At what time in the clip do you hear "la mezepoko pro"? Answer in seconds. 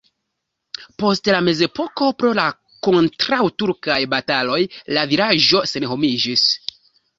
1.35-2.31